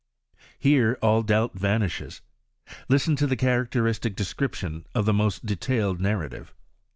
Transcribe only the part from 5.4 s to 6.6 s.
detailed narrative.